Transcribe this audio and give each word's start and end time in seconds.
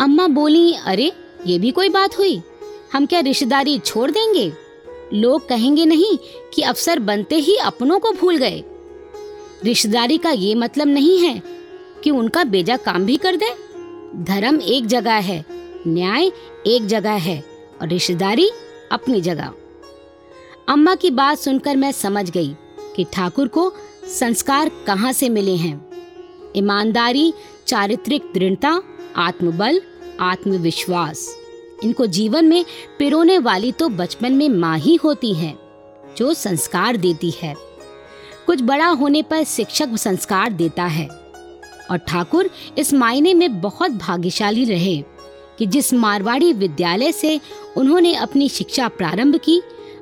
अम्मा 0.00 0.26
बोली, 0.26 0.74
अरे, 0.74 1.12
ये 1.46 1.58
भी 1.58 1.70
कोई 1.70 1.88
बात 1.88 2.18
हुई? 2.18 2.42
हम 2.92 3.06
क्या 3.06 3.20
रिश्तेदारी 3.20 3.78
छोड़ 3.78 4.10
देंगे? 4.10 4.52
लोग 5.14 5.48
कहेंगे 5.48 5.84
नहीं 5.84 6.18
कि 6.54 6.62
अफसर 6.62 6.98
बनते 6.98 7.36
ही 7.36 7.56
अपनों 7.56 7.98
को 7.98 8.12
भूल 8.12 8.36
गए। 8.36 8.64
रिश्तेदारी 9.64 10.18
का 10.18 10.30
ये 10.30 10.54
मतलब 10.54 10.86
नहीं 10.86 11.18
है 11.18 11.42
कि 12.04 12.10
उनका 12.10 12.44
बेजा 12.44 12.76
काम 12.76 13.04
भी 13.04 13.16
कर 13.16 13.36
दे। 13.36 13.50
धर्म 14.24 14.60
एक 14.60 14.86
जगह 14.86 15.12
है, 15.12 15.44
न्याय 15.86 16.32
एक 16.66 16.86
जगह 16.86 17.12
है, 17.12 17.44
और 17.82 17.88
रिश्तेदारी 17.88 18.50
अपनी 18.92 19.20
जगह। 19.20 19.52
अम्मा 20.68 20.94
की 20.94 21.10
बात 21.10 21.38
सुनकर 21.38 21.76
मैं 21.76 21.92
समझ 21.92 22.30
गई 22.30 22.56
कि 22.96 23.04
ठाकुर 23.04 23.48
को 23.48 23.72
संस्कार 24.20 24.70
कहाँ 24.86 25.12
से 25.12 25.28
मिले 25.28 25.56
हैं। 25.56 25.90
ईमानदारी, 26.56 27.34
चारित्रिक 27.66 28.22
दृढ़ता, 28.34 28.82
आत्मबल 29.16 29.82
आत्मविश्वास। 30.20 31.36
इनको 31.84 32.06
जीवन 32.06 32.44
में 32.44 32.64
पिरोने 32.98 33.38
वाली 33.38 33.72
तो 33.72 33.88
बचपन 33.88 34.32
में 34.32 34.48
माँ 34.48 34.78
ही 34.78 34.94
होती 34.96 35.34
है, 35.34 35.54
जो 36.16 36.34
संस्कार 36.34 36.96
देती 36.96 37.32
है। 37.42 37.54
कुछ 38.46 38.62
बड़ा 38.62 38.86
होने 38.86 39.22
पर 39.22 39.44
शिक्षक 39.44 39.96
संस्कार 39.96 40.52
देता 40.52 40.84
है। 40.84 41.08
और 41.90 41.96
ठाकुर 41.98 42.50
इस 42.78 42.92
मायने 42.94 43.34
में 43.34 43.60
बहुत 43.60 43.90
भाग्यशाली 43.90 44.64
रहे 44.64 44.96
कि 45.58 45.66
जिस 45.66 45.92
मारवाड़ी 45.94 46.52
विद्यालय 46.52 47.12
से 47.12 47.40
उन्होंने 47.76 48.14
अपनी 48.14 48.48
शिक्षा 48.48 48.88
प्रारंभ 48.88 49.36
की, 49.36 49.60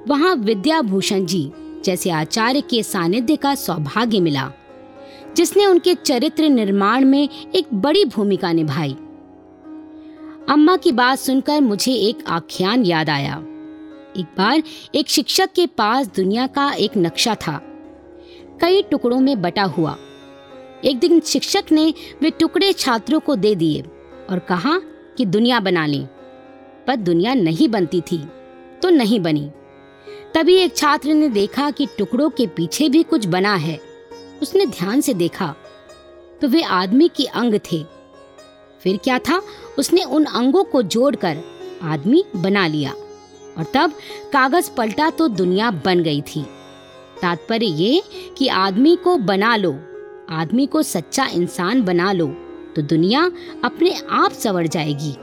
वहाँ 0.09 0.35
विद्याभूषण 0.37 1.27
जी 1.27 1.51
जैसे 1.85 2.11
आचार्य 2.11 2.61
के 2.61 2.83
सानिध्य 2.83 3.37
का 3.37 3.55
सौभाग्य 3.55 4.21
मिला, 4.21 4.53
जिसने 5.37 5.67
उनके 5.67 5.95
चरित्र 5.95 6.49
निर्माण 6.49 7.05
में 7.05 7.29
एक 7.55 7.67
बड़ी 7.75 8.05
भूमिका 8.05 8.53
निभाई। 8.53 8.97
अम्मा 10.49 10.77
की 10.77 10.93
बात 10.93 11.19
सुनकर 11.19 11.61
मुझे 11.61 11.93
एक 11.93 12.25
आख्यान 12.27 12.85
याद 12.85 13.11
आया। 13.11 13.35
एक 14.17 14.27
बार 14.39 14.63
एक 14.95 15.09
शिक्षक 15.09 15.53
के 15.53 15.67
पास 15.67 16.07
दुनिया 16.07 16.47
का 16.47 16.73
एक 16.73 16.91
नक्शा 16.97 17.35
था। 17.35 17.61
कई 18.61 18.83
टुकड़ों 18.83 19.19
में 19.21 19.43
बटा 19.43 19.63
हुआ। 19.63 19.97
एक 20.85 20.99
दिन 20.99 21.21
शिक्षक 21.21 21.65
ने 21.73 21.95
वे 22.23 22.31
टुकड़े 22.31 22.73
छात्रों 22.73 23.21
को 23.21 23.37
दे 23.37 23.55
दिए 23.55 23.83
और 24.31 24.39
कहा 24.39 24.79
कि 25.17 25.25
दुनिया 25.25 25.61
बना 25.61 25.87
लें। 25.87 26.07
पर 26.87 26.97
दुनिया 26.97 27.35
नहीं 27.35 27.69
बनती 27.69 28.01
थी 28.01 28.23
तो 28.83 28.91
नहीं 28.91 29.21
बनी। 29.21 29.51
तभी 30.35 30.57
एक 30.57 30.77
छात्र 30.77 31.15
ने 31.15 31.29
देखा 31.29 31.71
कि 31.71 31.87
टुकड़ों 31.99 32.31
के 32.31 32.47
पीछे 32.47 32.89
भी 32.89 33.03
कुछ 33.03 33.27
बना 33.27 33.55
है। 33.55 33.79
उसने 34.43 34.67
ध्यान 34.67 35.01
से 35.01 35.15
देखा। 35.15 35.55
तो 36.41 36.49
वे 36.49 36.63
आदमी 36.63 37.09
के 37.09 37.25
अंग 37.25 37.61
थे। 37.73 37.98
फिर 38.83 38.97
क्या 38.97 39.19
था? 39.19 39.43
उसने 39.79 40.03
उन 40.03 40.25
अंगों 40.25 40.65
को 40.65 40.83
जोड़कर 40.83 41.39
आदमी 41.83 42.25
बना 42.37 42.67
लिया। 42.67 42.93
और 43.59 43.65
तब 43.75 43.93
कागज़ 44.33 44.71
पलटा 44.77 45.11
तो 45.11 45.29
दुनिया 45.29 45.71
बन 45.85 46.03
गई 46.03 46.21
थी। 46.21 46.43
तात्पर्य 47.23 47.67
ये 47.67 48.03
कि 48.39 48.49
आदमी 48.49 48.97
को 48.97 49.17
बना 49.17 49.57
लो, 49.57 49.73
आदमी 50.31 50.67
को 50.67 50.83
सच्चा 50.83 51.27
इंसान 51.27 51.83
बना 51.83 52.13
लो 52.13 52.27
तो 52.77 52.83
दुनिया 52.83 53.31
अपने 53.65 53.95
आप 54.11 54.33
सवर 54.33 54.67
जाएगी। 54.67 55.15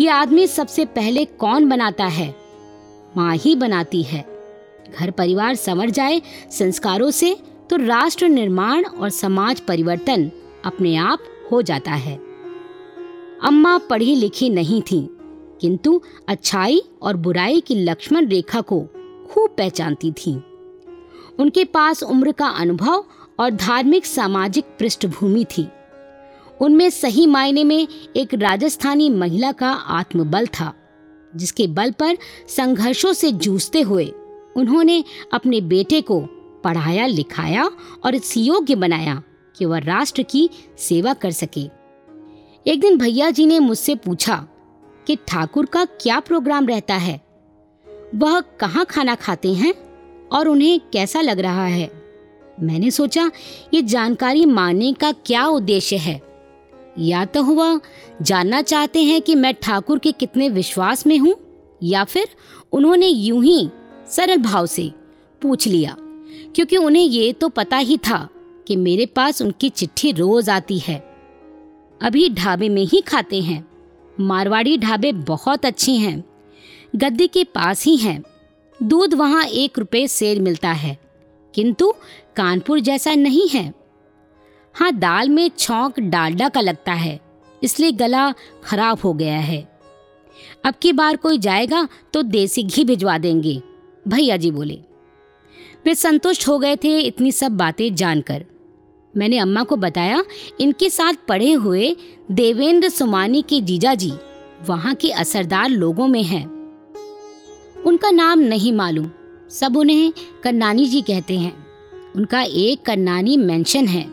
ये 0.00 0.08
आदमी 0.08 0.46
सबसे 0.46 0.84
पहले 0.84 1.24
कौन 1.24 1.68
बनाता 1.68 2.04
है? 2.04 2.34
माँ 3.16 3.34
ही 3.36 3.54
बनाती 3.54 4.02
है। 4.02 4.24
घर 4.98 5.10
परिवार 5.10 5.54
संवर 5.54 5.90
जाए, 5.90 6.22
संस्कारों 6.50 7.10
से 7.10 7.36
तो 7.70 7.76
राष्ट्र 7.76 8.28
निर्माण 8.28 8.84
और 8.84 9.10
समाज 9.10 9.60
परिवर्तन 9.60 10.30
अपने 10.64 10.96
आप 10.96 11.18
हो 11.52 11.62
जाता 11.62 11.90
है। 11.90 12.21
अम्मा 13.42 13.76
पढ़ी 13.80 14.14
लिखी 14.14 14.48
नहीं 14.50 14.80
थी, 14.82 15.06
किंतु 15.60 16.00
अच्छाई 16.28 16.82
और 17.02 17.16
बुराई 17.16 17.60
की 17.60 17.74
लक्ष्मण 17.74 18.26
रेखा 18.26 18.60
को 18.60 18.80
खूब 19.30 19.54
पहचानती 19.58 20.12
थी। 20.12 20.32
उनके 21.38 21.64
पास 21.64 22.02
उम्र 22.02 22.32
का 22.32 22.46
अनुभव 22.48 23.04
और 23.40 23.50
धार्मिक 23.50 24.06
सामाजिक 24.06 24.64
पृष्ठभूमि 24.78 25.44
थी। 25.50 25.66
उनमें 26.60 26.88
सही 26.90 27.26
मायने 27.26 27.64
में 27.64 27.88
एक 28.16 28.34
राजस्थानी 28.34 29.08
महिला 29.10 29.52
का 29.52 29.70
आत्मबल 29.70 30.46
था, 30.46 30.72
जिसके 31.32 31.66
बल 31.68 31.90
पर 31.90 32.16
संघर्षों 32.48 33.12
से 33.12 33.30
जूझते 33.32 33.80
हुए 33.80 34.12
उन्होंने 34.56 35.02
अपने 35.32 35.60
बेटे 35.62 36.00
को 36.00 36.20
पढ़ाया, 36.64 37.06
लिखाया 37.06 37.70
और 38.04 38.14
इस 38.14 38.36
योग्य 38.36 38.74
बनाया 38.74 39.22
कि 39.56 39.64
वह 39.64 39.78
राष्ट्र 39.78 40.22
की 40.22 40.48
सेवा 40.78 41.14
कर 41.14 41.30
सके। 41.30 41.62
एक 42.66 42.80
दिन 42.80 42.98
भैया 42.98 43.30
जी 43.30 43.46
ने 43.46 43.58
मुझसे 43.58 43.94
पूछा 43.94 44.36
कि 45.06 45.16
ठाकुर 45.28 45.66
का 45.66 45.84
क्या 45.84 46.20
प्रोग्राम 46.20 46.68
रहता 46.68 46.94
है? 46.94 47.20
वह 48.14 48.40
कहाँ 48.40 48.84
खाना 48.84 49.14
खाते 49.14 49.52
हैं 49.54 49.74
और 50.32 50.48
उन्हें 50.48 50.80
कैसा 50.92 51.20
लग 51.20 51.40
रहा 51.40 51.66
है? 51.66 51.90
मैंने 52.60 52.90
सोचा, 52.90 53.30
ये 53.74 53.82
जानकारी 53.82 54.46
मानने 54.46 54.92
का 54.92 55.12
क्या 55.12 55.46
उद्देश्य 55.46 55.96
है? 55.96 56.22
या 56.98 57.24
तो 57.24 57.42
वह 57.44 57.80
जानना 58.22 58.62
चाहते 58.62 59.02
हैं 59.02 59.22
कि 59.22 59.34
मैं 59.34 59.54
ठाकुर 59.54 59.98
के 59.98 60.12
कितने 60.12 60.48
विश्वास 60.48 61.06
में 61.06 61.18
हूँ, 61.18 61.36
या 61.82 62.04
फिर 62.04 62.28
उन्होंने 62.72 63.06
यूँ 63.06 63.44
ही 63.44 63.70
सरल 64.10 64.36
भाव 64.36 64.66
से 64.66 64.92
पूछ 65.42 65.68
लिया, 65.68 65.96
क्योंकि 66.54 66.76
उन्हें 66.76 67.04
ये 67.04 67.32
तो 67.32 67.48
पता 67.48 67.76
ही 67.76 67.98
था 67.98 68.28
कि 68.66 68.76
मेरे 68.76 69.06
पास 69.06 69.42
उनकी 69.42 69.68
चिट्ठी 69.68 70.12
रोज 70.12 70.50
आती 70.50 70.78
है। 70.78 71.11
अभी 72.02 72.28
ढाबे 72.28 72.68
में 72.68 72.82
ही 72.82 73.00
खाते 73.00 73.40
हैं। 73.40 73.64
मारवाड़ी 74.20 74.78
ढाबे 74.78 75.12
बहुत 75.12 75.66
अच्छे 75.66 75.92
हैं। 75.92 76.24
गद्दी 76.96 77.26
के 77.26 77.44
पास 77.44 77.84
ही 77.84 77.96
हैं। 77.96 78.22
दूध 78.82 79.14
वहाँ 79.14 79.44
एक 79.44 79.78
रुपये 79.78 80.08
सेर 80.08 80.40
मिलता 80.40 80.72
है। 80.72 80.98
किंतु 81.54 81.94
कानपुर 82.36 82.80
जैसा 82.80 83.14
नहीं 83.14 83.48
है। 83.48 83.72
हाँ 84.74 84.92
दाल 84.92 85.28
में 85.28 85.50
छौंक 85.58 86.00
डालडा 86.00 86.48
का 86.48 86.60
लगता 86.60 86.92
है, 86.92 87.20
इसलिए 87.62 87.92
गला 87.92 88.32
खराब 88.64 88.98
हो 89.04 89.12
गया 89.14 89.38
है। 89.38 89.68
अब 90.64 90.74
की 90.82 90.92
बार 90.92 91.16
कोई 91.16 91.38
जाएगा 91.38 91.88
तो 92.12 92.22
देसी 92.22 92.62
घी 92.62 92.84
भिजवा 92.84 93.18
देंगे। 93.18 93.62
भैया 94.08 94.36
जी 94.36 94.50
बोले। 94.50 94.78
वे 95.84 95.94
संतुष्ट 95.94 96.48
हो 96.48 96.58
गए 96.58 96.76
थे, 96.76 97.00
इतनी 97.00 97.32
सब 97.32 97.56
बातें 97.56 97.94
जानकर। 97.94 98.44
मैंने 99.16 99.38
अम्मा 99.38 99.62
को 99.62 99.76
बताया, 99.76 100.24
इनके 100.60 100.90
साथ 100.90 101.14
पढ़े 101.28 101.52
हुए 101.52 101.96
देवेंद्र 102.30 102.88
सुमानी 102.88 103.42
के 103.42 103.60
जीजा 103.60 103.94
जी, 103.94 104.12
वहाँ 104.68 104.94
के 104.94 105.10
असरदार 105.10 105.68
लोगों 105.68 106.06
में 106.06 106.22
हैं। 106.22 106.44
उनका 107.86 108.10
नाम 108.10 108.38
नहीं 108.38 108.72
मालूम, 108.72 109.10
सब 109.50 109.76
उन्हें 109.76 110.12
कन्नानी 110.44 110.86
जी 110.86 111.00
कहते 111.02 111.38
हैं। 111.38 111.52
उनका 112.16 112.42
एक 112.42 112.82
कन्नानी 112.82 113.36
मेंशन 113.36 113.86
है। 113.86 114.04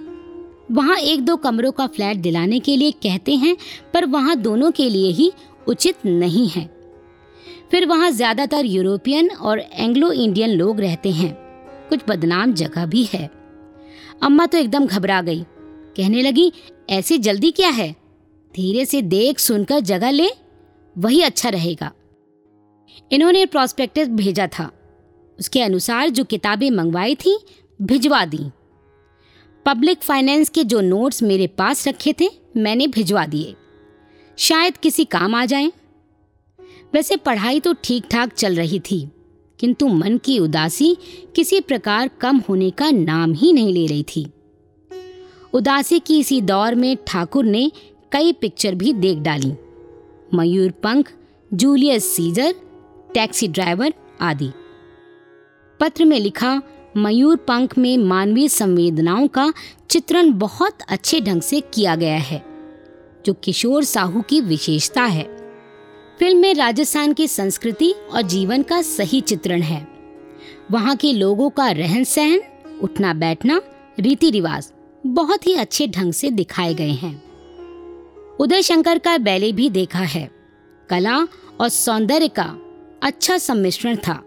वहाँ 0.72 0.98
एक 0.98 1.22
दो 1.22 1.36
कमरों 1.36 1.72
का 1.72 1.88
फ्लैट 1.88 2.18
दिलाने 2.18 2.60
के 2.60 2.76
लिए 2.78 2.92
कहते 2.92 3.36
हैं, 3.36 3.58
पर 3.94 4.06
वहाँ 4.06 4.36
दोनों 4.36 4.72
के 4.72 4.90
लिए 4.90 5.12
ही 5.12 5.32
उचित 5.68 6.06
नहीं 6.06 6.48
है। 6.48 6.70
फिर 7.72 7.86
वहाँ 7.86 8.12
ज़्यादातर 8.12 8.66
यूरोपियन 8.66 9.30
और 9.32 9.60
एंग्लो 9.60 10.12
इंडियन 10.12 10.50
लोग 10.50 10.80
रहते 10.80 11.12
हैं। 11.12 11.34
कुछ 11.90 12.00
बदनाम 12.08 12.54
जगह 12.54 12.86
भी 12.86 13.04
है। 13.04 13.39
अम्मा 14.24 14.46
तो 14.46 14.58
एकदम 14.58 14.86
घबरा 14.86 15.22
गई। 15.22 15.44
कहने 15.98 16.22
लगी, 16.22 16.54
ऐसी 16.90 17.18
जल्दी 17.18 17.52
क्या 17.52 17.70
है? 17.70 17.96
धीरे 18.56 18.86
से 18.86 19.02
देख 19.02 19.40
सुनकर 19.40 19.80
जगह 19.80 20.10
ले, 20.10 20.30
वही 20.98 21.22
अच्छा 21.22 21.50
रहेगा। 21.50 21.92
इन्होंने 23.12 23.46
प्रॉस्पेक्टस 23.46 24.08
भेजा 24.08 24.48
था। 24.48 24.72
उसके 25.40 25.62
अनुसार 25.62 26.10
जो 26.10 26.24
किताबें 26.24 26.72
मंगवाई 26.72 27.16
थी, 27.16 27.40
भिजवा 27.82 28.26
दी। 28.26 28.52
पब्लिक 29.66 30.02
फाइनेंस 30.02 30.50
के 30.50 30.64
जो 30.64 30.82
नोट्स 30.82 31.24
मेरे 31.24 31.48
पास 31.48 31.88
रखे 31.88 32.14
थे, 32.14 32.30
मैंने 32.58 32.88
भिजवा 32.88 33.26
दिए। 33.26 33.56
शायद 34.38 34.78
किसी 34.78 35.06
काम 35.06 35.36
आ 35.36 35.46
जाएँ। 35.46 35.72
वैसे 36.94 37.16
पढ़ाई 37.16 37.60
तो 37.60 37.74
ठीक 37.84 38.06
ठाक 38.12 38.34
चल 38.34 38.56
रही 38.56 38.80
थी। 38.80 39.10
किंतु 39.60 39.88
मन 39.88 40.18
की 40.18 40.40
उदासी 40.40 40.98
किसी 41.36 41.60
प्रकार 41.62 42.10
कम 42.22 42.38
होने 42.40 42.70
का 42.70 42.92
नाम 42.92 43.34
ही 43.34 43.54
नहीं 43.54 43.74
ले 43.74 43.86
रही 43.88 44.04
थी। 44.04 44.26
उदासी 45.54 46.00
की 46.00 46.20
इसी 46.20 46.42
दौर 46.42 46.76
में 46.76 46.98
ठाकुर 47.08 47.46
ने 47.46 47.72
कई 48.12 48.34
पिक्चर 48.34 48.76
भी 48.76 48.94
देख 48.94 49.18
डाली। 49.18 49.54
मयूर 50.34 50.72
पंख, 50.72 51.12
जूलियस 51.54 52.16
सीजर, 52.16 52.54
टैक्सी 53.14 53.48
ड्राइवर 53.48 53.94
आदि। 54.22 54.50
पत्र 55.80 56.06
में 56.06 56.20
लिखा, 56.20 56.62
मयूर 56.98 57.36
पंख 57.38 57.78
में 57.78 57.98
मानवीय 57.98 58.48
संवेदनाओं 58.48 59.28
का 59.28 59.54
चित्रण 59.90 60.32
बहुत 60.34 60.78
अच्छे 60.90 61.22
ढंग 61.22 61.42
से 61.42 61.62
किया 61.74 61.96
गया 61.96 62.18
है, 62.18 62.44
जो 63.26 63.34
किशोर 63.34 63.84
साहू 63.84 64.22
की 64.22 64.42
विशेषता 64.42 65.04
है। 65.04 65.39
फ़िल्म 66.20 66.40
में 66.40 66.54
राजस्थान 66.54 67.14
की 67.14 67.28
संस्कृति 67.28 67.92
और 67.92 68.22
जीवन 68.22 68.62
का 68.62 68.82
सही 68.82 69.22
चित्रण 69.22 69.62
है। 69.62 69.88
वहाँ 70.72 70.96
के 70.96 71.14
लोगों 71.14 71.50
का 71.50 71.72
रहन 71.72 72.04
सहन, 72.04 72.42
उठना 72.84 73.14
बैठना, 73.14 73.62
रीति 74.00 74.30
रिवाज 74.30 74.72
बहुत 75.06 75.48
ही 75.48 75.54
अच्छे 75.54 75.88
ढंग 75.88 76.14
से 76.14 76.32
दिखाए 76.32 76.74
गए 76.74 76.90
हैं। 76.90 77.24
उदय 78.40 78.62
शंकर 78.62 79.00
का 79.00 79.18
बैले 79.18 79.52
भी 79.52 79.70
देखा 79.70 80.00
है। 80.00 80.32
कला 80.90 81.28
और 81.62 81.70
सौंदर्य 81.70 82.28
का 82.28 82.58
अच्छा 83.04 83.38
सम्मिश्रण 83.38 83.96
था। 83.96 84.24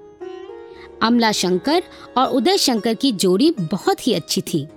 अमला 1.02 1.32
शंकर 1.32 1.82
और 2.16 2.26
उदय 2.26 2.58
शंकर 2.58 2.94
की 2.94 3.12
जोड़ी 3.12 3.54
बहुत 3.60 4.06
ही 4.06 4.14
अच्छी 4.14 4.40
थी। 4.40 4.68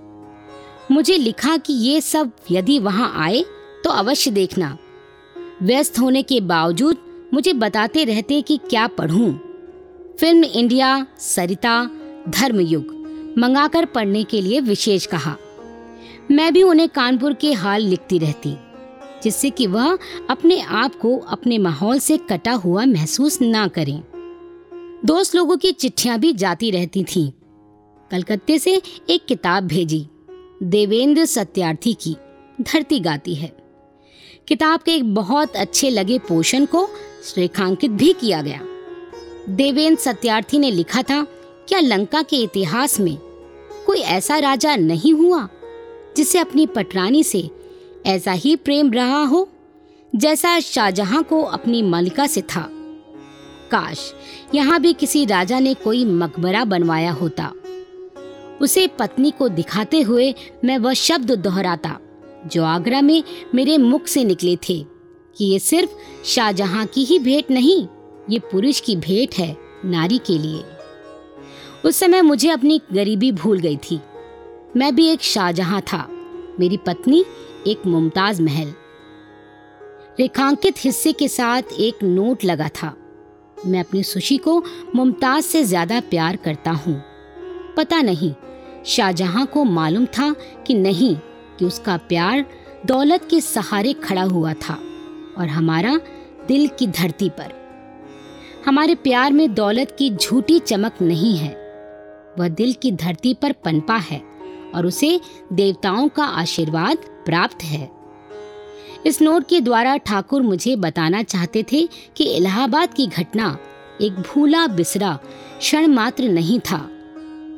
मुझे 0.90 1.18
लिखा 1.18 1.56
कि 1.56 1.72
ये 1.72 2.00
सब 2.00 2.30
यदि 2.50 2.78
वहाँ 2.78 3.12
आए 3.16 3.44
तो 3.84 3.90
अवश्य 3.90 4.30
देखना। 4.30 4.78
व्यस्त 5.62 5.98
होने 5.98 6.22
के 6.22 6.40
बावजूद 6.40 7.05
मुझे 7.34 7.52
बताते 7.52 8.04
रहते 8.04 8.40
कि 8.42 8.56
क्या 8.70 8.86
पढ़ूं। 8.86 9.32
फ़िल्म 10.20 10.44
इंडिया, 10.44 11.06
सरिता, 11.18 11.82
धर्मयुग, 12.28 12.94
मंगाकर 13.38 13.84
पढ़ने 13.84 14.22
के 14.24 14.40
लिए 14.40 14.60
विशेष 14.60 15.06
कहा 15.06 15.36
मैं 16.30 16.52
भी 16.52 16.62
उन्हें 16.62 16.88
कानपुर 16.88 17.34
के 17.34 17.52
हाल 17.52 17.82
लिखती 17.82 18.18
रहती, 18.18 18.54
जिससे 19.22 19.50
कि 19.50 19.66
वह 19.66 19.98
अपने 20.30 20.60
आप 20.60 20.94
को 20.94 21.16
अपने 21.18 21.58
माहौल 21.58 21.98
से 21.98 22.16
कटा 22.30 22.52
हुआ 22.54 22.84
महसूस 22.84 23.40
ना 23.40 23.66
करें 23.68 24.00
दोस्त 25.04 25.34
लोगों 25.34 25.56
की 25.56 25.72
चिट्ठियाँ 25.72 26.18
भी 26.18 26.32
जाती 26.32 26.70
रहती 26.70 27.04
थीं। 27.04 27.30
कलकत्ते 28.10 28.58
से 28.58 28.80
एक 29.10 29.24
किताब 29.26 29.66
भेजी, 29.66 30.06
देवेंद्र 30.62 31.24
सत्यार्थी 31.24 31.92
की, 31.94 32.16
धरती 32.60 33.00
गाती 33.00 33.34
है 33.34 33.52
किताब 34.48 34.80
के 34.80 34.94
एक 34.94 35.14
बहुत 35.14 35.56
अच्छे 35.56 35.90
लगे 35.90 36.18
पोषण 36.18 36.64
को 36.64 36.88
रेखांकित 37.38 37.90
भी 37.90 38.12
किया 38.12 38.42
गया। 38.42 38.60
देवेंद्र 39.48 40.02
सत्यार्थी 40.02 40.58
ने 40.58 40.70
लिखा 40.70 41.02
था, 41.02 41.22
क्या 41.68 41.80
लंका 41.80 42.22
के 42.22 42.36
इतिहास 42.36 43.00
में 43.00 43.16
कोई 43.86 43.98
ऐसा 43.98 44.38
राजा 44.38 44.76
नहीं 44.76 45.12
हुआ, 45.12 45.48
जिसे 46.16 46.38
अपनी 46.38 46.66
पटरानी 46.66 47.24
से 47.24 47.50
ऐसा 48.06 48.32
ही 48.32 48.56
प्रेम 48.56 48.92
रहा 48.92 49.24
हो, 49.24 49.48
जैसा 50.16 50.60
शाहजहां 50.60 51.22
को 51.22 51.42
अपनी 51.42 51.82
मलिका 51.82 52.26
से 52.26 52.42
था? 52.42 52.68
काश 53.70 54.14
यहाँ 54.54 54.80
भी 54.80 54.92
किसी 54.92 55.24
राजा 55.24 55.58
ने 55.58 55.74
कोई 55.74 56.04
मकबरा 56.04 56.64
बनवाया 56.64 57.12
होता। 57.12 57.52
उसे 58.60 58.86
पत्नी 58.86 59.30
को 59.30 59.48
दिखाते 59.48 60.00
हुए 60.00 60.34
मैं 60.64 60.78
वह 60.78 60.92
शब्द 60.92 61.32
दोहराता, 61.32 61.98
जो 62.46 62.64
आगरा 62.64 63.00
में 63.00 63.22
मेरे 63.54 63.78
मुख 63.78 64.06
से 64.06 64.24
निकले 64.24 64.56
थे। 64.68 64.95
कि 65.36 65.44
ये 65.44 65.58
सिर्फ़ 65.58 65.90
शाहजहां 66.24 66.86
की 66.86 67.04
ही 67.04 67.18
भेंट 67.18 67.50
नहीं, 67.50 67.88
ये 68.30 68.38
पुरुष 68.38 68.80
की 68.80 68.96
भेंट 68.96 69.34
है 69.34 69.56
नारी 69.84 70.18
के 70.18 70.38
लिए। 70.38 70.62
उस 71.84 71.96
समय 71.96 72.22
मुझे 72.22 72.50
अपनी 72.50 72.80
गरीबी 72.92 73.32
भूल 73.32 73.58
गई 73.58 73.76
थी। 73.76 74.00
मैं 74.76 74.94
भी 74.94 75.06
एक 75.08 75.20
शाहजहां 75.20 75.80
था। 75.80 76.08
मेरी 76.60 76.76
पत्नी 76.76 77.24
एक 77.66 77.86
मुमताज़ 77.86 78.42
महल। 78.42 78.72
रेखांकित 80.20 80.74
हिस्से 80.78 81.12
के 81.12 81.28
साथ 81.28 81.62
एक 81.78 81.94
नोट 82.02 82.44
लगा 82.44 82.68
था। 82.68 82.96
मैं 83.66 83.80
अपनी 83.80 84.02
सुशी 84.02 84.36
को 84.36 84.62
मुमताज़ 84.94 85.44
से 85.44 85.62
ज़्यादा 85.64 86.00
प्यार 86.00 86.36
करता 86.36 86.70
हूँ। 86.70 87.02
पता 87.76 88.02
नहीं, 88.02 88.34
शाहजहां 88.86 89.46
को 89.46 89.64
मालूम 89.64 90.06
था 90.06 90.34
कि 90.66 90.74
नहीं, 90.74 91.16
कि 91.58 91.64
उसका 91.64 91.96
प्यार 91.96 92.46
दौलत 92.86 93.28
के 93.30 93.40
सहारे 93.40 93.92
खड़ा 93.92 94.22
हुआ 94.22 94.52
था। 94.52 94.78
और 95.38 95.48
हमारा 95.48 96.00
दिल 96.48 96.68
की 96.68 96.86
धरती 96.86 97.28
पर। 97.28 97.52
हमारे 98.66 98.94
प्यार 98.94 99.32
में 99.32 99.54
दौलत 99.54 99.96
की 99.98 100.10
झूठी 100.10 100.58
चमक 100.58 100.92
नहीं 101.02 101.36
है। 101.36 101.66
वह 102.38 102.48
दिल 102.48 102.72
की 102.72 102.92
धरती 102.92 103.34
पर 103.34 103.52
पनपा 103.52 103.96
है 103.96 104.22
और 104.74 104.86
उसे 104.86 105.20
देवताओं 105.52 106.08
का 106.08 106.24
आशीर्वाद 106.24 106.98
प्राप्त 106.98 107.62
है। 107.62 107.90
इस 109.06 109.22
नोट 109.22 109.48
के 109.48 109.60
द्वारा 109.60 109.96
ठाकुर 109.96 110.42
मुझे 110.42 110.76
बताना 110.76 111.22
चाहते 111.22 111.64
थे 111.72 111.88
कि 112.16 112.24
इलाहाबाद 112.24 112.94
की 112.94 113.06
घटना 113.06 113.58
एक 114.00 114.12
भूला 114.12 114.66
बिसरा 114.66 115.18
क्षण 115.58 115.86
मात्र 115.86 116.24
नहीं 116.24 116.60
था। 116.60 116.90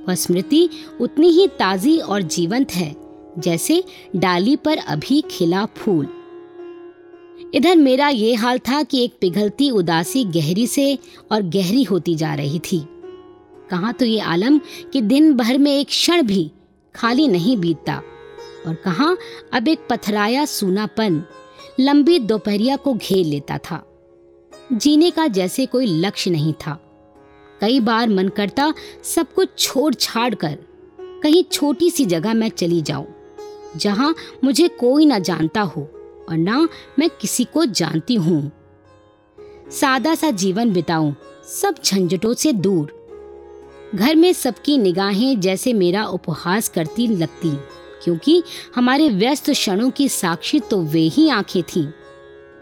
वह 0.08 0.14
स्मृति 0.14 0.68
उतनी 1.00 1.28
ही 1.28 1.48
ताजी 1.48 1.98
और 1.98 2.22
जीवंत 2.22 2.72
है 2.72 2.96
जैसे 3.38 3.84
डाली 4.16 4.56
पर 4.56 4.78
अभी 4.78 5.24
खिला 5.30 5.66
फूल। 5.66 6.17
इधर 7.54 7.76
मेरा 7.76 8.08
ये 8.08 8.34
हाल 8.34 8.58
था 8.58 8.82
कि 8.82 9.02
एक 9.04 9.16
पिघलती 9.20 9.70
उदासी 9.70 10.24
गहरी 10.24 10.66
से 10.66 10.98
और 11.32 11.42
गहरी 11.42 11.82
होती 11.82 12.14
जा 12.14 12.34
रही 12.34 12.58
थी। 12.62 12.80
कहा 13.70 13.92
तो 13.92 14.04
ये 14.04 14.20
आलम 14.20 14.58
कि 14.92 15.00
दिन 15.02 15.32
भर 15.34 15.58
में 15.58 15.72
एक 15.72 15.86
क्षण 15.86 16.22
भी 16.22 16.50
खाली 16.94 17.26
नहीं 17.28 17.56
बीतता। 17.56 17.96
और 18.66 18.74
कहा 18.74 19.16
अब 19.52 19.68
एक 19.68 19.86
पथराया 19.90 20.44
सूनापन, 20.44 21.22
लंबी 21.80 22.18
दोपहरिया 22.18 22.76
को 22.76 22.94
घेर 22.94 23.24
लेता 23.26 23.58
था। 23.60 23.84
जीने 24.72 25.10
का 25.10 25.26
जैसे 25.26 25.66
कोई 25.66 25.86
लक्ष्य 25.86 26.30
नहीं 26.30 26.52
था। 26.66 26.78
कई 27.60 27.80
बार 27.80 28.08
मन 28.08 28.28
करता 28.28 28.72
सब 29.04 29.32
कुछ 29.34 29.48
छोड़ 29.58 29.94
छाड़ 29.94 30.34
कर, 30.34 30.58
कहीं 31.22 31.44
छोटी 31.44 31.90
सी 31.90 32.04
जगह 32.06 32.34
मैं 32.34 32.48
चली 32.48 32.80
जाऊँ, 32.82 33.06
जहाँ 33.76 34.14
मुझे 34.44 34.68
कोई 34.70 35.06
ना 35.06 35.18
जानता 35.18 35.60
हो। 35.60 35.88
और 36.28 36.36
ना 36.36 36.68
मैं 36.98 37.08
किसी 37.20 37.44
को 37.44 37.64
जानती 37.64 38.14
हूँ। 38.14 38.50
सादा 39.70 40.14
सा 40.14 40.30
जीवन 40.30 40.72
बिताऊं, 40.72 41.12
सब 41.46 41.74
झंझटों 41.84 42.34
से 42.34 42.52
दूर। 42.52 42.94
घर 43.94 44.14
में 44.14 44.32
सबकी 44.32 44.78
निगाहें 44.78 45.40
जैसे 45.40 45.72
मेरा 45.72 46.04
उपहास 46.04 46.68
करती 46.68 47.06
लगती, 47.06 47.50
क्योंकि 48.04 48.42
हमारे 48.74 49.08
व्यस्त 49.08 49.50
क्षणों 49.50 49.90
की 49.90 50.08
साक्षी 50.08 50.60
तो 50.60 50.80
वे 50.82 51.00
ही 51.00 51.28
आँखें 51.28 51.62
थीं, 51.62 51.86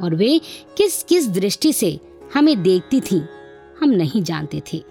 और 0.02 0.14
वे 0.14 0.38
किस 0.76 1.02
किस 1.02 1.28
दृष्टि 1.28 1.72
से 1.72 1.98
हमें 2.34 2.62
देखती 2.62 3.00
थीं, 3.00 3.20
हम 3.80 3.90
नहीं 3.90 4.22
जानते 4.22 4.62
थे। 4.72 4.82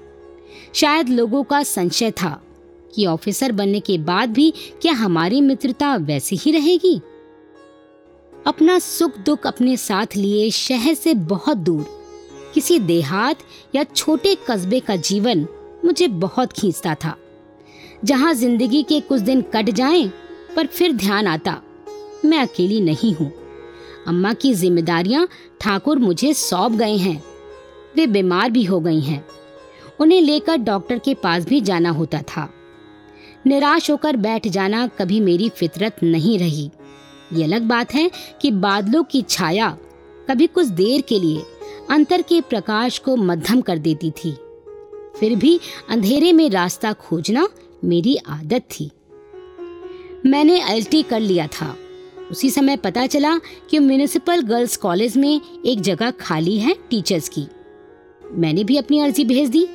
शायद 0.74 1.10
लोगों 1.10 1.44
का 1.44 1.64
संशय 1.64 2.12
था 2.12 2.42
कि 2.96 3.06
ऑफिसर 3.06 3.52
बनने 3.52 3.80
के 3.80 3.98
बाद 3.98 4.30
भी 4.30 4.54
क्या 4.82 4.94
हमारी 4.94 5.42
मित्रता 5.42 5.96
वैसी 5.96 6.36
ही 6.36 6.52
रहेगी? 6.52 7.02
अपना 8.48 8.80
सुख 8.80 9.18
दुख 9.18 9.48
अपने 9.48 9.78
साथ 9.78 10.06
लिए 10.18 10.52
शहर 10.52 10.94
से 10.94 11.14
बहुत 11.14 11.58
दूर। 11.58 11.86
किसी 12.54 12.80
देहात 12.80 13.38
या 13.76 13.84
छोटे 13.84 14.38
कस्बे 14.50 14.80
का 14.80 14.96
जीवन 14.96 15.48
मुझे 15.86 16.08
बहुत 16.08 16.54
खींचता 16.54 16.96
था। 16.96 17.16
जहाँ 18.06 18.34
ज़िंदगी 18.34 18.84
के 18.84 19.00
कुछ 19.00 19.22
दिन 19.22 19.42
कट 19.42 19.70
जाएँ, 19.70 20.12
पर 20.56 20.68
फिर 20.68 20.94
ध्यान 20.94 21.28
आता। 21.28 21.62
मैं 22.26 22.40
अकेली 22.40 22.82
नहीं 22.82 23.14
हूँ। 23.16 23.32
अम्मा 24.08 24.34
की 24.34 24.54
जिम्मेदारियाँ 24.54 25.28
ठाकुर 25.62 26.00
मुझे 26.00 26.34
सौंप 26.34 26.72
गए 26.72 26.98
हैं। 26.98 27.24
वे 27.96 28.08
बीमार 28.08 28.52
भी 28.52 28.64
हो 28.64 28.80
गई 28.80 29.02
हैं। 29.02 29.26
उन्हें 30.00 30.22
लेकर 30.22 30.58
डॉक्टर 30.58 31.00
के 31.00 31.14
पास 31.14 31.46
भी 31.46 31.62
जाना 31.62 31.90
होता 31.90 32.22
था। 32.22 32.50
निराश 33.46 33.92
होकर 33.92 34.16
बैठ 34.16 34.48
जाना 34.48 34.88
कभी 34.88 35.20
मेरी 35.20 35.50
फितरत 35.50 35.96
नहीं 36.04 36.40
रही। 36.40 36.72
ये 37.34 37.44
अलग 37.44 37.62
बात 37.62 37.94
है 37.94 38.12
कि 38.42 38.52
बादलों 38.52 39.04
की 39.04 39.22
छाया 39.22 39.78
कभी 40.30 40.48
कुछ 40.48 40.68
देर 40.68 41.02
के 41.02 41.20
लिए 41.20 41.44
अंतर 41.90 42.22
के 42.22 42.42
प्रकाश 42.42 43.00
को 43.00 43.16
मध्यम 43.16 43.62
कर 43.62 43.78
देती 43.78 44.12
थी। 44.12 44.32
फिर 45.20 45.36
भी 45.36 45.60
अंधेरे 45.90 46.34
में 46.34 46.50
रास्ता 46.50 46.94
खोजना 46.94 47.48
मेरी 47.84 48.16
आदत 48.16 48.62
थी। 48.62 48.92
मैंने 50.26 50.74
एल 50.74 51.04
कर 51.04 51.20
लिया 51.20 51.48
था। 51.48 51.78
उसी 52.32 52.50
समय 52.50 52.78
पता 52.78 53.08
चला 53.08 53.38
कि 53.70 53.80
म्यूनिसिपल 53.80 54.42
गर्ल्स 54.42 54.78
कॉलेज 54.78 55.18
में 55.18 55.42
एक 55.66 55.82
जगह 55.82 56.12
खाली 56.12 56.60
है 56.60 56.76
टीचर्स 56.90 57.30
की। 57.30 57.48
मैंने 58.32 58.64
भी 58.64 58.78
अपनी 58.78 59.00
अर्जी 59.00 59.26
भेज 59.26 59.50
दी। 59.50 59.68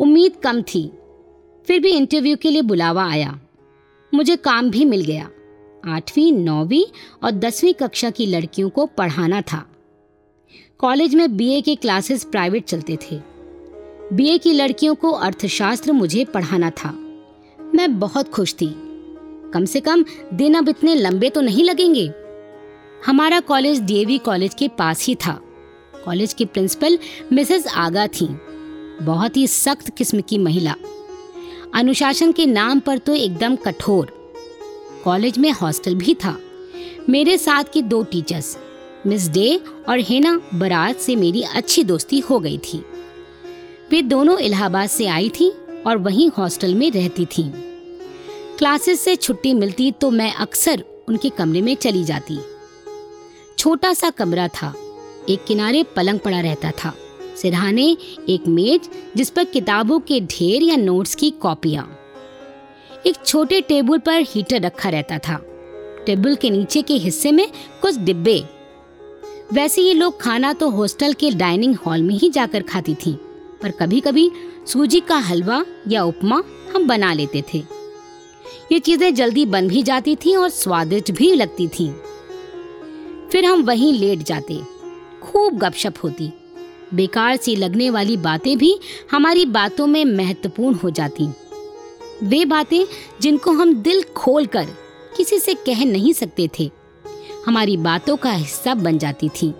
उम्मीद 0.00 0.32
कम 0.42 0.62
थी। 0.62 0.92
फिर 1.66 1.80
भी 1.80 1.90
इंटरव्यू 1.90 2.36
के 2.36 2.50
लिए 2.50 2.62
बुलावा 2.62 3.10
आया। 3.10 3.40
मुझे 4.14 4.36
काम 4.36 4.70
भी 4.70 4.84
मिल 4.84 5.00
गया। 5.04 5.30
आठवीं, 5.88 6.32
नौवीं 6.32 6.84
और 7.22 7.30
दसवीं 7.30 7.74
कक्षा 7.74 8.10
की 8.10 8.26
लड़कियों 8.26 8.70
को 8.70 8.86
पढ़ाना 8.86 9.40
था। 9.40 9.66
कॉलेज 10.78 11.14
में 11.14 11.36
बीए 11.36 11.60
के 11.60 11.74
क्लासेस 11.74 12.24
प्राइवेट 12.24 12.64
चलते 12.64 12.98
थे। 13.02 13.20
बीए 14.12 14.38
की 14.38 14.52
लड़कियों 14.52 14.94
को 14.94 15.10
अर्थशास्त्र 15.10 15.92
मुझे 15.92 16.24
पढ़ाना 16.24 16.70
था। 16.70 16.90
मैं 17.74 17.98
बहुत 17.98 18.28
खुश 18.28 18.54
थी। 18.54 18.74
कम 19.54 19.64
से 19.64 19.80
कम 19.80 20.04
दिन 20.34 20.54
अब 20.54 20.68
इतने 20.68 20.94
लंबे 20.94 21.30
तो 21.30 21.40
नहीं 21.40 21.64
लगेंगे। 21.64 22.12
हमारा 23.06 23.40
कॉलेज 23.40 23.80
डीएवी 23.80 24.18
कॉलेज 24.18 24.54
के 24.54 24.68
पास 24.68 25.06
ही 25.06 25.14
था। 25.14 25.40
कॉलेज 26.04 26.32
की 26.32 26.44
प्रिंसिपल 26.44 26.98
मिसेस 27.32 27.66
आगा 27.66 28.06
थी। 28.06 28.28
बहुत 29.02 29.36
ही 29.36 29.46
सख्त 29.46 29.96
किस्म 29.96 30.20
की 30.20 30.38
महिला। 30.38 30.74
अनुशासन 31.74 32.32
के 32.32 32.46
नाम 32.46 32.80
पर 32.80 32.98
तो 32.98 33.14
एकदम 33.14 33.56
कठोर। 33.56 34.19
कॉलेज 35.04 35.38
में 35.38 35.50
हॉस्टल 35.52 35.94
भी 35.94 36.14
था। 36.14 36.36
मेरे 37.08 37.36
साथ 37.38 37.64
की 37.72 37.82
दो 37.82 38.02
टीचर्स, 38.02 38.56
मिस 39.06 39.28
डे 39.28 39.56
और 39.88 40.00
हेना, 40.00 40.40
बरात 40.54 40.96
से 40.96 41.16
मेरी 41.16 41.42
अच्छी 41.42 41.84
दोस्ती 41.84 42.18
हो 42.20 42.38
गई 42.38 42.58
थी। 42.58 42.84
वे 43.90 44.02
दोनों 44.02 44.38
इलाहाबाद 44.38 44.88
से 44.88 45.06
आई 45.06 45.28
थी 45.30 45.50
और 45.86 45.96
वहीं 45.96 46.30
हॉस्टल 46.38 46.74
में 46.74 46.90
रहती 46.90 47.26
थीं। 47.28 47.50
क्लासेस 48.58 49.00
से 49.00 49.16
छुट्टी 49.16 49.52
मिलती 49.54 49.90
तो 49.92 50.10
मैं 50.10 50.32
अक्सर 50.34 50.84
उनके 51.08 51.28
कमरे 51.28 51.62
में 51.62 51.74
चली 51.74 52.04
जाती। 52.04 52.38
छोटा 53.58 53.92
सा 53.92 54.10
कमरा 54.10 54.48
था, 54.48 54.74
एक 55.28 55.44
किनारे 55.44 55.82
पलंग 55.96 56.18
पड़ा 56.18 56.40
रहता 56.40 56.70
था, 56.70 56.92
सिरहाने 57.36 57.96
एक 58.28 58.46
मेज 58.48 58.88
जिस 59.16 59.30
पर 59.30 59.44
किताबों 59.44 59.98
के 60.00 60.20
ढेर 60.20 60.62
या 60.62 60.76
नोट्स 60.76 61.14
की 61.14 61.30
कॉपियाँ। 61.40 61.84
एक 63.06 63.16
छोटे 63.26 63.60
टेबल 63.60 63.98
पर 63.98 64.24
हीटर 64.28 64.60
रखा 64.60 64.88
रहता 64.88 65.18
था। 65.18 65.36
टेबल 66.06 66.34
के 66.34 66.50
नीचे 66.50 66.82
के 66.82 66.94
हिस्से 66.94 67.32
में 67.32 67.46
कुछ 67.82 67.98
डिब्बे। 67.98 68.42
वैसे 69.52 69.82
ये 69.82 69.94
लोग 69.94 70.20
खाना 70.20 70.52
तो 70.52 70.68
हॉस्टल 70.70 71.12
के 71.12 71.30
डाइनिंग 71.30 71.76
हॉल 71.76 72.02
में 72.02 72.14
ही 72.14 72.30
जाकर 72.30 72.62
खाती 72.62 72.94
थी, 72.96 73.12
पर 73.62 73.70
कभी 73.70 74.00
कभी 74.00 74.30
सूजी 74.66 75.00
का 75.00 75.16
हलवा 75.18 75.64
या 75.88 76.02
उपमा 76.04 76.42
हम 76.74 76.86
बना 76.88 77.12
लेते 77.12 77.42
थे। 77.54 77.62
ये 78.72 78.78
चीज़ें 78.78 79.14
जल्दी 79.14 79.46
बन 79.46 79.68
भी 79.68 79.82
जाती 79.82 80.16
थी 80.16 80.34
और 80.36 80.48
स्वादिष्ट 80.50 81.10
भी 81.12 81.32
लगती 81.34 81.68
थी। 81.68 81.90
फिर 83.32 83.44
हम 83.44 83.62
वहीं 83.62 83.92
लेट 83.92 84.18
जाते, 84.18 84.60
खूब 85.22 85.58
गपशप 85.58 85.94
होती। 86.04 86.32
बेकार 86.94 87.36
सी 87.36 87.56
लगने 87.56 87.90
वाली 87.90 88.16
बातें 88.18 88.56
भी 88.58 88.78
हमारी 89.10 89.44
बातों 89.48 89.86
में 89.86 90.04
महत्वपूर्ण 90.06 90.76
हो 90.76 90.90
जाती। 90.90 91.28
वे 92.22 92.44
बातें 92.44 92.84
जिनको 93.20 93.52
हम 93.52 93.74
दिल 93.74 94.02
खोल 94.02 94.46
कर 94.46 94.68
किसी 95.16 95.38
से 95.38 95.54
कह 95.54 95.84
नहीं 95.84 96.12
सकते 96.12 96.48
थे। 96.58 96.70
हमारी 97.46 97.76
बातों 97.76 98.16
का 98.16 98.32
हिस्सा 98.32 98.74
बन 98.74 98.98
जाती 98.98 99.28
थी। 99.28 99.54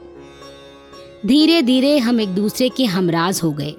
धीरे 1.27 1.63
धीरे 1.63 1.99
हम 1.99 2.21
एक 2.21 2.29
दूसरे 2.29 2.69
के 2.69 2.85
हमराज 2.85 3.41
हो 3.43 3.53
गए। 3.53 3.75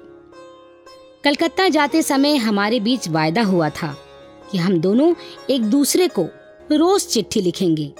कलकत्ता 1.24 1.68
जाते 1.68 2.02
समय 2.02 2.36
हमारे 2.36 2.80
बीच 2.80 3.08
वायदा 3.08 3.42
हुआ 3.42 3.68
था 3.68 3.96
कि 4.52 4.58
हम 4.58 4.78
दोनों 4.78 5.14
एक 5.50 5.62
दूसरे 5.62 6.08
को 6.08 6.22
रोज 6.72 7.06
चिट्ठी 7.06 7.40
लिखेंगे, 7.40 7.92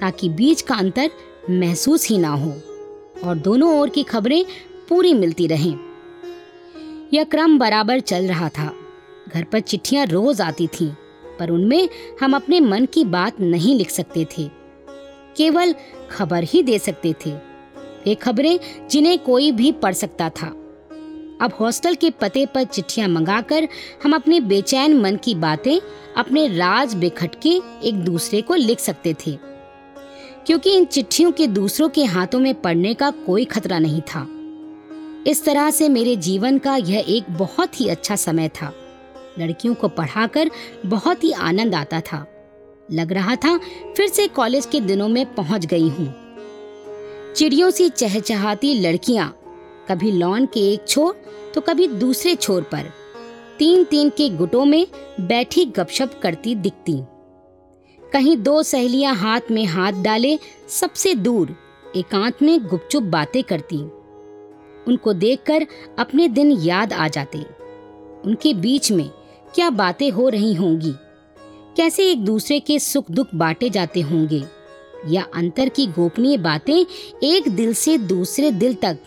ताकि 0.00 0.28
बीच 0.28 0.62
का 0.62 0.74
अंतर 0.74 1.10
महसूस 1.50 2.08
ही 2.08 2.18
ना 2.18 2.28
हो 2.28 2.50
और 3.24 3.38
दोनों 3.38 3.80
ओर 3.80 3.88
की 3.88 4.02
खबरें 4.02 4.44
पूरी 4.88 5.14
मिलती 5.14 5.46
रहें। 5.46 5.78
यह 7.14 7.24
क्रम 7.24 7.58
बराबर 7.58 8.00
चल 8.00 8.26
रहा 8.26 8.48
था। 8.48 8.72
घर 9.28 9.44
पर 9.44 9.60
चिट्ठियाँ 9.60 10.06
रोज 10.06 10.40
आती 10.40 10.66
थीं, 10.66 10.88
पर 11.38 11.50
उनमें 11.50 11.88
हम 12.20 12.36
अपने 12.36 12.60
मन 12.60 12.86
की 12.86 13.04
बात 13.04 13.40
नहीं 13.40 13.76
लिख 13.76 13.90
सकते 13.90 14.24
थे। 14.24 14.50
केवल 15.36 15.74
खबर 16.10 16.42
ही 16.42 16.62
दे 16.62 16.78
सकते 16.78 17.14
थे। 17.26 17.30
वे 18.06 18.14
खबरें 18.14 18.88
जिन्हें 18.90 19.18
कोई 19.18 19.52
भी 19.52 19.72
पढ़ 19.72 19.92
सकता 19.92 20.28
था। 20.28 20.46
अब 21.40 21.50
हॉस्टल 21.60 21.94
के 21.94 22.10
पते 22.10 22.46
पर 22.46 22.64
चिट्ठियाँ 22.64 23.08
मंगाकर 23.08 23.68
हम 24.04 24.14
अपने 24.14 24.40
बेचैन 24.40 25.00
मन 25.00 25.16
की 25.16 25.34
बातें 25.34 25.80
अपने 26.16 26.48
राज 26.48 26.94
बेखट 26.94 27.30
के 27.42 27.60
एक 27.84 27.94
दूसरे 27.94 28.40
को 28.40 28.54
लिख 28.54 28.78
सकते 28.78 29.14
थे। 29.14 29.38
क्योंकि 30.46 30.76
इन 30.76 30.84
चिट्ठियों 30.84 31.32
के 31.32 31.46
दूसरों 31.46 31.88
के 31.88 32.04
हाथों 32.04 32.40
में 32.40 32.54
पड़ने 32.54 32.94
का 32.94 33.10
कोई 33.10 33.44
खतरा 33.44 33.78
नहीं 33.78 34.00
था। 34.00 34.28
इस 35.30 35.44
तरह 35.44 35.70
से 35.70 35.88
मेरे 35.88 36.16
जीवन 36.16 36.58
का 36.58 36.76
यह 36.76 37.04
एक 37.08 37.24
बहुत 37.30 37.80
ही 37.80 37.88
अच्छा 37.88 38.16
समय 38.16 38.48
था। 38.48 38.74
लड़कियों 39.38 39.74
को 39.74 39.88
पढ़ाकर 39.88 40.50
बहुत 40.86 41.24
ही 41.24 41.32
आनंद 41.32 41.74
आता 41.74 42.00
था। 42.02 42.26
लग 42.88 43.12
रहा 43.12 43.36
था 43.36 43.56
फिर 43.96 44.08
से 44.08 44.26
कॉलेज 44.28 44.66
के 44.66 44.80
दिनों 44.80 45.08
में 45.08 45.34
पहुँच 45.34 45.66
गई 45.66 45.88
हूँ। 45.88 46.12
चिड़ियों 47.36 47.70
सी 47.70 47.88
चहचहाती 47.88 48.74
लड़कियाँ, 48.80 49.28
कभी 49.88 50.10
लॉन 50.12 50.46
के 50.46 50.60
एक 50.72 50.88
छोर 50.88 51.22
तो 51.54 51.60
कभी 51.60 51.86
दूसरे 51.88 52.34
छोर 52.34 52.62
पर। 52.62 52.90
तीन 53.58 53.84
तीन 53.84 54.10
के 54.10 54.28
गुटों 54.28 54.64
में 54.64 54.86
बैठी 55.20 55.64
गपशप 55.66 56.18
करती 56.22 56.54
दिखती। 56.54 57.00
कहीं 58.02 58.36
दो 58.36 58.62
सहेलियाँ 58.62 59.14
हाथ 59.14 59.50
में 59.50 59.64
हाथ 59.64 60.02
डाले, 60.02 60.38
सबसे 60.70 61.14
दूर, 61.14 61.54
एकांत 61.96 62.42
में 62.42 62.66
गुपचुप 62.66 63.02
बातें 63.02 63.42
करती। 63.44 63.76
उनको 64.86 65.12
देखकर 65.12 65.66
अपने 65.98 66.28
दिन 66.28 66.50
याद 66.52 66.92
आ 66.92 67.08
जाते। 67.08 67.38
उनके 68.24 68.54
बीच 68.54 68.90
में 68.92 69.08
क्या 69.54 69.70
बातें 69.70 70.10
हो 70.10 70.28
रही 70.28 70.54
होंगी? 70.54 70.92
कैसे 71.76 72.10
एक 72.10 72.24
दूसरे 72.24 72.60
के 72.60 72.78
सुख 72.78 73.10
दुख 73.10 73.26
बांटे 73.34 73.70
जाते 73.70 74.00
होंगे? 74.00 74.42
या 75.08 75.26
अंतर 75.34 75.68
की 75.68 75.86
गोपनीय 75.86 76.36
बातें 76.36 76.86
एक 77.24 77.48
दिल 77.48 77.74
से 77.74 77.98
दूसरे 77.98 78.50
दिल 78.50 78.74
तक 78.74 78.98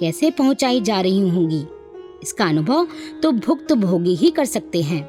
कैसे 0.00 0.30
पहुंचाई 0.30 0.80
जा 0.80 1.00
रही 1.00 1.28
होंगी? 1.28 1.64
इसका 2.22 2.44
अनुभव 2.44 2.86
तो 3.22 3.32
भुक्त 3.32 3.72
भोगी 3.72 4.14
ही 4.16 4.30
कर 4.30 4.44
सकते 4.44 4.82
हैं। 4.82 5.02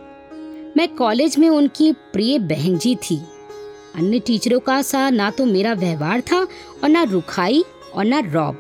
मैं 0.77 0.87
कॉलेज 0.95 1.37
में 1.37 1.49
उनकी 1.49 1.91
प्रिय 1.91 2.39
बहन 2.39 2.77
जी 2.77 2.95
थी। 2.95 3.21
अन्य 3.95 4.19
टीचरों 4.19 4.59
का 4.59 4.81
सा 4.81 5.09
ना 5.09 5.29
तो 5.31 5.45
मेरा 5.45 5.73
व्यवहार 5.73 6.21
था 6.21 6.47
और 6.83 6.89
ना 6.89 7.03
रुखाई 7.03 7.63
और 7.95 8.05
ना 8.05 8.19
रौब। 8.19 8.59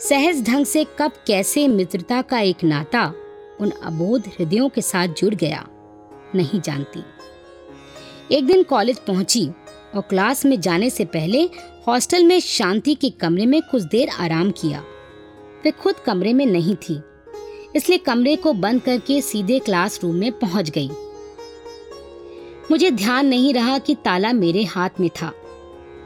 सहज 0.00 0.46
ढंग 0.48 0.66
से 0.66 0.86
कब 0.98 1.12
कैसे 1.26 1.68
मित्रता 1.68 2.22
का 2.22 2.40
एक 2.40 2.64
नाता 2.64 3.12
उन 3.60 3.70
अबोध 3.84 4.26
हृदयों 4.28 4.68
के 4.68 4.80
साथ 4.80 5.08
जुड़ 5.08 5.34
गया। 5.34 5.66
नहीं 6.34 6.60
जानती। 6.60 7.02
एक 8.30 8.46
दिन 8.46 8.62
कॉलेज 8.62 8.98
पहुँची 8.98 9.46
और 9.94 10.00
क्लास 10.00 10.44
में 10.44 10.60
जाने 10.60 10.90
से 10.90 11.04
पहले 11.04 11.42
हॉस्टल 11.88 12.24
में 12.24 12.38
शांति 12.40 12.94
के 12.94 13.10
कमरे 13.10 13.46
में 13.46 13.60
कुछ 13.62 13.82
देर 13.82 14.08
आराम 14.08 14.50
किया। 14.50 14.82
वे 15.64 15.70
खुद 15.72 15.94
कमरे 15.96 16.32
में 16.32 16.44
नहीं 16.46 16.74
थी, 16.78 17.00
इसलिए 17.76 17.98
कमरे 17.98 18.34
को 18.36 18.52
बंद 18.52 18.82
करके 18.82 19.20
सीधे 19.20 19.58
क्लासरूम 19.58 20.14
में 20.14 20.32
पहुँच 20.32 20.70
गई। 20.70 20.90
मुझे 22.70 22.90
ध्यान 22.90 23.26
नहीं 23.26 23.54
रहा 23.54 23.78
कि 23.78 23.94
ताला 23.94 24.32
मेरे 24.32 24.64
हाथ 24.64 25.00
में 25.00 25.08
था। 25.10 25.32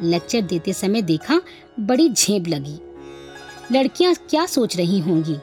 लेक्चर 0.02 0.40
देते 0.40 0.72
समय 0.72 1.02
देखा 1.02 1.40
बड़ी 1.80 2.08
झेप 2.08 2.48
लगी। 2.48 2.78
लड़कियाँ 3.72 4.14
क्या 4.30 4.44
सोच 4.46 4.76
रही 4.76 4.98
होंगी? 4.98 5.36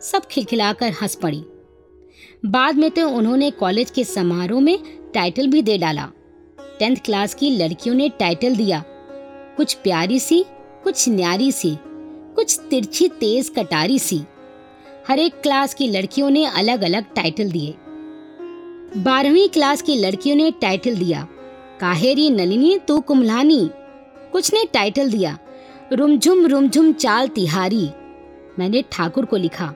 सब 0.00 0.26
खिलखिलाकर 0.26 0.92
हंस 1.02 1.14
पड़ी। 1.14 1.44
बाद 2.46 2.74
में 2.74 2.90
तो 2.90 3.08
उन्होंने 3.08 3.50
कॉलेज 3.50 3.90
के 3.90 4.04
समारोह 4.04 4.60
में 4.60 4.78
टाइटल 5.14 5.46
भी 5.46 5.62
दे 5.62 5.78
डाला। 5.78 6.10
टेंथ 6.78 6.96
क्लास 6.96 7.34
की 7.34 7.50
लड़कियों 7.50 7.94
ने 7.94 8.08
टाइटल 8.08 8.56
दिया। 8.56 8.84
कुछ 9.56 9.74
प्यारी 9.74 10.18
सी, 10.18 10.44
कुछ 10.84 11.08
न्यारी 11.08 11.52
सी, 11.52 11.76
कुछ 12.34 12.60
तिरछी 12.70 13.08
तेज 13.08 13.48
कटारी 13.48 13.98
सी। 13.98 14.20
हर 15.08 15.18
एक 15.18 15.34
क्लास 15.34 15.74
की 15.74 15.88
लड़कियों 15.88 16.30
ने 16.30 16.44
अलग 16.44 16.82
अलग 16.82 17.14
टाइटल 17.14 17.50
दिए। 17.50 17.74
बारहवीं 19.02 19.48
क्लास 19.48 19.82
की 19.82 19.96
लड़कियों 19.96 20.36
ने 20.36 20.50
टाइटल 20.50 20.96
दिया। 20.96 21.28
काहेरी 21.80 22.30
नलिनी, 22.30 22.78
तू 22.78 23.00
कुमलानी 23.00 23.70
कुछ 24.32 24.54
ने 24.54 24.64
टाइटल 24.64 25.10
दिया। 25.10 25.38
रुमझुम 25.92 26.46
रुमझुम 26.46 26.92
चाल 26.92 27.28
तिहारी। 27.28 27.88
मैंने 28.58 28.84
ठाकुर 28.92 29.24
को 29.24 29.36
लिखा। 29.36 29.74